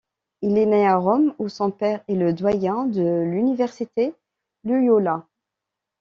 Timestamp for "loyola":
4.63-5.27